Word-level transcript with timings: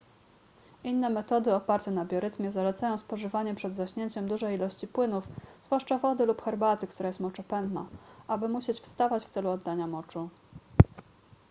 inne 0.83 1.09
metody 1.09 1.53
oparte 1.55 1.91
na 1.91 2.05
biorytmie 2.05 2.51
zalecają 2.51 2.97
spożywanie 2.97 3.55
przed 3.55 3.73
zaśnięciem 3.73 4.27
dużej 4.27 4.55
ilości 4.55 4.87
płynów 4.87 5.23
zwłaszcza 5.63 5.97
wody 5.97 6.25
lub 6.25 6.41
herbaty 6.43 6.87
która 6.87 7.07
jest 7.07 7.19
moczopędna 7.19 7.85
aby 8.27 8.49
musieć 8.49 8.79
wstawać 8.79 9.23
w 9.25 9.29
celu 9.29 9.49
oddania 9.49 9.87
moczu 9.87 10.29